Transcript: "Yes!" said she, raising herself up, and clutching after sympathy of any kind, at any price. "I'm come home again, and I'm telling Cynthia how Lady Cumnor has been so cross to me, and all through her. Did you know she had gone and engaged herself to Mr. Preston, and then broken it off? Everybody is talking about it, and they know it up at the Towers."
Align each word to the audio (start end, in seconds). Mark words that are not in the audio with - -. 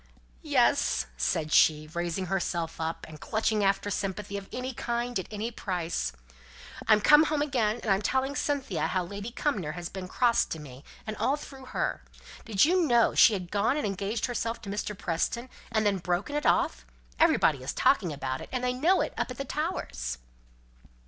"Yes!" 0.41 1.05
said 1.15 1.51
she, 1.53 1.87
raising 1.93 2.25
herself 2.25 2.81
up, 2.81 3.05
and 3.07 3.21
clutching 3.21 3.63
after 3.63 3.91
sympathy 3.91 4.35
of 4.35 4.49
any 4.51 4.73
kind, 4.73 5.19
at 5.19 5.27
any 5.29 5.51
price. 5.51 6.11
"I'm 6.87 7.01
come 7.01 7.25
home 7.25 7.43
again, 7.43 7.79
and 7.83 7.91
I'm 7.91 8.01
telling 8.01 8.35
Cynthia 8.35 8.87
how 8.87 9.03
Lady 9.03 9.29
Cumnor 9.29 9.73
has 9.73 9.89
been 9.89 10.07
so 10.07 10.13
cross 10.13 10.43
to 10.45 10.59
me, 10.59 10.83
and 11.05 11.15
all 11.17 11.35
through 11.35 11.65
her. 11.65 12.01
Did 12.45 12.65
you 12.65 12.81
know 12.87 13.13
she 13.13 13.33
had 13.33 13.51
gone 13.51 13.77
and 13.77 13.85
engaged 13.85 14.25
herself 14.25 14.59
to 14.63 14.71
Mr. 14.71 14.97
Preston, 14.97 15.49
and 15.71 15.85
then 15.85 15.99
broken 15.99 16.35
it 16.35 16.47
off? 16.47 16.83
Everybody 17.19 17.61
is 17.61 17.71
talking 17.71 18.11
about 18.11 18.41
it, 18.41 18.49
and 18.51 18.63
they 18.63 18.73
know 18.73 19.01
it 19.01 19.13
up 19.19 19.29
at 19.29 19.37
the 19.37 19.45
Towers." 19.45 20.17